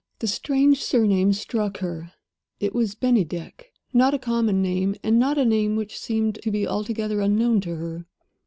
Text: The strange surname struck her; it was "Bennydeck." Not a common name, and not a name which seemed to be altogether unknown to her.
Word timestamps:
The 0.17 0.25
strange 0.25 0.81
surname 0.83 1.31
struck 1.31 1.77
her; 1.77 2.13
it 2.59 2.73
was 2.73 2.95
"Bennydeck." 2.95 3.71
Not 3.93 4.15
a 4.15 4.17
common 4.17 4.59
name, 4.59 4.95
and 5.03 5.19
not 5.19 5.37
a 5.37 5.45
name 5.45 5.75
which 5.75 5.99
seemed 5.99 6.39
to 6.41 6.49
be 6.49 6.65
altogether 6.67 7.21
unknown 7.21 7.61
to 7.61 7.75
her. 7.75 8.07